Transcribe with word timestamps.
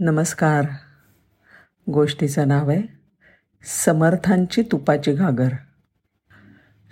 नमस्कार. 0.00 0.66
गोष्टीचं 1.90 2.48
नाव 2.48 2.70
आहे 2.70 2.82
समर्थांची 3.84 4.62
तुपाची 4.62 5.12
घागर. 5.12 5.48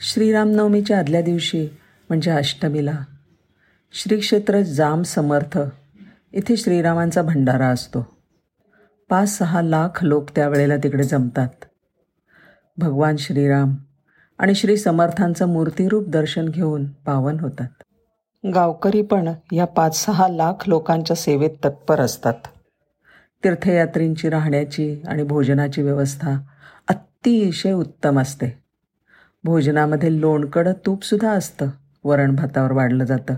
श्रीरामनवमीच्या 0.01 0.99
आदल्या 0.99 1.23
दिवशी 1.23 1.69
म्हणजे 2.09 2.31
अष्टमीला 2.31 2.99
श्रीक्षेत्र 3.93 4.61
जाम 4.61 5.03
समर्थ 5.03 5.59
इथे 6.33 6.57
श्रीरामांचा 6.57 7.23
भंडारा 7.23 7.69
असतो. 7.69 8.17
पाच 9.11 9.29
सहा 9.29 9.63
लाख 9.63 10.05
लोक 10.05 10.31
त्यावेळेला 10.31 10.77
तिकडे 10.77 11.03
जमतात. 11.03 11.65
भगवान 12.77 13.17
श्रीराम 13.17 13.75
आणि 14.39 14.55
श्री 14.55 14.77
समर्थांचं 14.77 15.49
मूर्तिरूप 15.49 16.09
दर्शन 16.09 16.49
घेऊन 16.49 16.87
पावन 16.87 17.41
होतात. 17.41 17.83
गावकरी 18.55 19.03
पण 19.03 19.29
या 19.53 19.65
पाच 19.65 20.05
सहा 20.05 20.29
लाख 20.29 20.69
लोकांच्या 20.69 21.17
सेवेत 21.17 21.51
तत्पर 21.65 22.01
असतात. 22.01 22.35
तीर्थयात्रींची 23.45 24.31
राहण्याची 24.31 25.03
आणि 25.09 25.23
भोजनाची 25.23 25.83
व्यवस्था 25.83 26.39
अतिशय 26.89 27.73
उत्तम 27.73 28.21
असते. 28.21 28.63
भोजनामध्ये 29.45 30.21
लोणकडं 30.21 30.73
तूपसुद्धा 30.87 31.31
असतं 31.31 31.69
वरण 32.05 32.35
भातावर 32.35 32.73
वाढलं 32.73 33.05
जातं. 33.05 33.35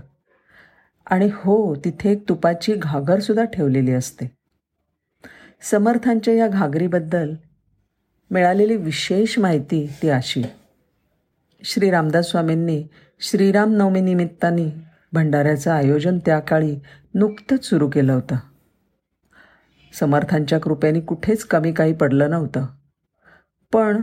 आणि 1.05 1.29
हो 1.33 1.75
तिथे 1.75 2.11
एक 2.11 2.29
तुपाची 2.29 2.73
घागरसुद्धा 2.73 3.43
ठेवलेली 3.43 3.91
असते. 3.91 4.31
समर्थांच्या 5.61 6.33
या 6.33 6.47
घागरीबद्दल 6.47 7.33
मिळालेली 8.31 8.75
विशेष 8.75 9.39
माहिती 9.39 9.93
ती 10.01 10.09
अशी. 10.09 10.43
श्री 11.63 11.89
रामदास 11.89 12.25
स्वामींनी 12.25 12.87
श्रीराम 13.19 13.71
नवमी 13.71 14.71
भंडाऱ्याचं 15.13 15.71
आयोजन 15.71 16.19
त्या 16.25 16.39
काळी 16.39 16.79
नुकतंच 17.13 17.65
सुरू 17.65 17.89
केलं 17.89 18.13
होतं. 18.13 18.35
समर्थांच्या 19.99 20.59
कृपेने 20.59 20.99
कुठेच 20.99 21.43
कमी 21.43 21.71
काही 21.71 21.93
पडलं 21.93 22.29
नव्हतं. 22.29 22.65
पण 23.73 24.01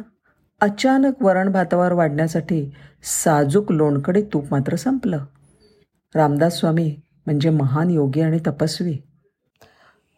अचानक 0.60 1.12
वरण 1.20 1.52
भातावर 1.52 1.92
वाढण्यासाठी 1.92 2.74
साजूक 3.02 3.72
लोणकडे 3.72 4.22
तूप 4.32 4.44
मात्र 4.50 4.76
संपलं. 4.76 5.24
रामदास 6.14 6.58
स्वामी 6.58 7.00
म्हणजे 7.26 7.50
महान 7.50 7.90
योगी 7.90 8.20
आणि 8.20 8.38
तपस्वी. 8.46 8.98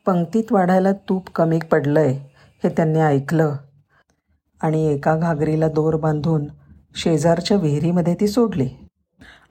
पंक्तीत 0.06 0.44
वाढायला 0.50 0.92
तूप 0.92 1.30
कमी 1.30 1.58
पडलं 1.58 2.00
आहे 2.00 2.34
हे 2.64 2.68
त्यांनी 2.68 3.00
ऐकलं. 3.00 3.56
आणि 4.62 4.86
एका 4.86 5.16
घागरीला 5.16 5.68
दोर 5.68 5.96
बांधून 5.96 6.46
शेजारच्या 6.94 7.56
विहिरीमध्ये 7.56 8.14
ती 8.14 8.28
सोडली. 8.28 8.68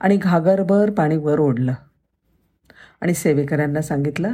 आणि 0.00 0.16
घागरभर 0.16 0.90
पाणी 0.90 1.16
वर 1.16 1.40
ओढलं. 1.40 1.74
आणि 3.00 3.14
सेवेकऱ्यांना 3.14 3.82
सांगितलं 3.82 4.30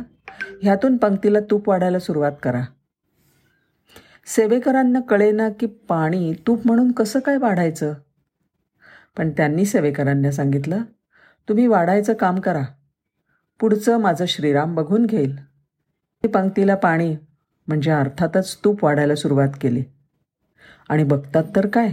ह्यातून 0.63 0.97
पंक्तीला 0.97 1.39
तूप 1.51 1.69
वाढायला 1.69 1.99
सुरुवात 1.99 2.33
करा. 2.43 2.63
सेवेकरांना 4.27 5.01
कळेना 5.01 5.49
की 5.51 5.67
पाणी 5.67 6.33
तूप 6.47 6.61
म्हणून 6.65 6.93
कसं 6.93 7.19
काय 7.19 7.37
वाढायचं? 7.37 7.95
पण 9.17 9.31
त्यांनी 9.31 9.65
सेवेकरांना 9.65 10.31
सांगितलं 10.31 10.83
तुम्ही 11.49 11.67
वाढायचं 11.67 12.13
काम 12.13 12.41
करा. 12.41 12.63
पुढचं 13.61 13.99
माझं 13.99 14.25
श्रीराम 14.27 14.75
बघून 14.75 15.07
घेईल. 15.07 15.37
पंक्तीला 16.35 16.75
पाणी 16.75 17.17
म्हणजे 17.67 17.91
अर्थातच 17.91 18.59
तूप 18.65 18.85
वाढायला 18.85 19.15
सुरुवात 19.15 19.49
केली. 19.61 19.85
आणि 20.89 21.05
बघतात 21.05 21.45
तर 21.57 21.67
काय? 21.67 21.93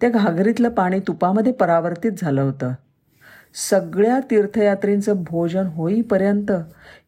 त्या 0.00 0.10
घागरीतलं 0.10 0.68
पाणी 0.68 1.00
तुपामध्ये 1.00 1.52
परावर्तित 1.52 2.12
झालं 2.18 2.42
होतं. 2.42 2.72
सगळ्या 3.54 4.20
तीर्थयात्रींचं 4.20 5.22
भोजन 5.22 5.66
होईपर्यंत 5.66 6.52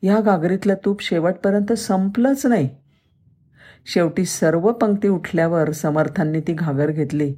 ह्या 0.02 0.20
घागरीतलं 0.20 0.74
तूप 0.84 1.02
शेवटपर्यंत 1.02 1.72
संपलंच 1.72 2.46
नाही. 2.46 2.68
शेवटी 3.86 4.24
सर्व 4.24 4.72
पंक्ती 4.72 5.08
उठल्यावर 5.08 5.72
समर्थांनी 5.72 6.40
ती 6.40 6.52
घागर 6.52 6.90
घेतली. 6.90 7.34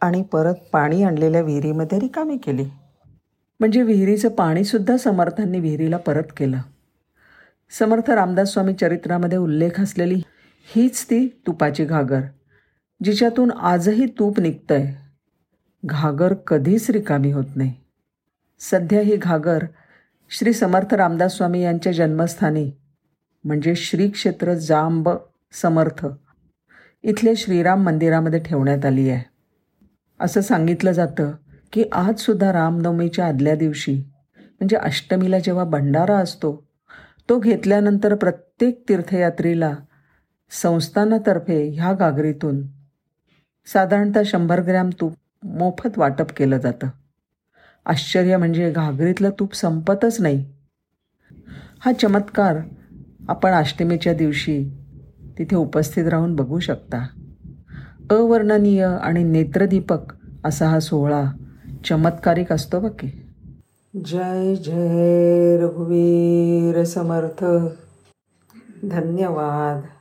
आणि 0.00 0.22
परत 0.22 0.54
पाणी 0.72 1.02
आणलेल्या 1.02 1.40
विहिरीमध्ये 1.40 1.98
रिकामी 1.98 2.36
केली. 2.36 2.64
म्हणजे 3.60 3.82
विहिरीचं 3.82 4.28
पाणीसुद्धा 4.28 4.96
समर्थांनी 4.96 5.60
विहिरीला 5.60 5.96
परत 5.96 6.32
केलं. 6.36 6.58
समर्थ 7.78 8.10
रामदास 8.10 8.52
स्वामी 8.52 8.74
चरित्रामध्ये 8.74 9.38
उल्लेख 9.38 9.80
असलेली 9.80 10.22
हीच 10.74 11.04
ती 11.04 11.42
तुपाची 11.46 11.84
घागर 11.84 12.20
जिच्यातून 13.04 13.50
आजही 13.50 14.06
तूप 14.06 14.40
निघतंय. 14.40 14.94
घागर 15.82 16.34
कधीच 16.46 16.90
रिकामी 16.90 17.30
होत 17.32 17.56
नाही. 17.56 17.72
सध्या 18.60 19.00
ही 19.00 19.16
घागर 19.16 19.64
श्री 20.30 20.52
समर्थ 20.52 20.94
रामदास 20.94 21.36
स्वामी 21.36 21.62
यांच्या 21.62 21.92
जन्मस्थानी 21.92 22.70
म्हणजे 23.44 23.74
श्री 23.74 24.08
क्षेत्र 24.10 24.54
जांब 24.54 25.08
समर्थ 25.52 26.06
इथल्या 27.04 27.32
श्रीराम 27.36 27.82
मंदिरामध्ये 27.82 28.40
ठेवण्यात 28.40 28.84
आली 28.84 29.08
आहे. 29.10 29.22
असं 30.20 30.40
सांगितलं 30.40 30.92
जातं 30.92 31.30
की 31.72 31.84
आजसुद्धा 31.92 32.52
रामनवमीच्या 32.52 33.26
आदल्या 33.26 33.54
दिवशी 33.54 33.94
म्हणजे 33.96 34.76
अष्टमीला 34.76 35.38
जेव्हा 35.38 35.64
भंडारा 35.64 36.16
असतो 36.16 36.52
तो 37.28 37.38
घेतल्यानंतर 37.38 38.14
प्रत्येक 38.14 38.82
तीर्थयात्रीला 38.88 39.74
संस्थानातर्फे 40.50 41.62
ह्या 41.68 41.92
गागरीतून 41.92 42.62
साधारणतः 43.66 44.22
शंभर 44.26 44.60
ग्रॅम 44.60 44.90
तूप 45.00 45.14
मोफत 45.44 45.98
वाटप 45.98 46.32
केलं 46.36 46.58
जातं. 46.58 46.86
आश्चर्य 47.86 48.36
म्हणजे 48.36 48.70
घागरीतलं 48.70 49.30
तूप 49.38 49.54
संपतच 49.54 50.20
नाही. 50.20 50.44
हा 51.80 51.92
चमत्कार 51.92 52.56
आपण 53.28 53.50
अष्टमीच्या 53.50 54.14
दिवशी 54.14 54.70
तिथे 55.38 55.56
उपस्थित 55.56 56.06
राहून 56.06 56.36
बघू 56.36 56.58
शकता. 56.58 57.06
अवर्णनीय 58.10 58.84
आणि 58.84 59.22
नेत्रदीपक 59.22 59.98
असा 60.44 60.68
हा 60.68 60.80
सोहळा 60.80 61.24
चमत्कारिक 61.84 62.52
असतो 62.52 62.80
बघ 62.80 62.90
की. 62.98 63.08
जय 64.06 64.54
जय 64.54 65.56
रघुवीर 65.60 66.84
समर्थ. 66.84 67.44
धन्यवाद. 68.84 69.99